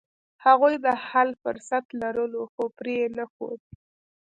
[0.45, 3.59] هغوی د حل فرصت لرلو، خو پرې یې نښود.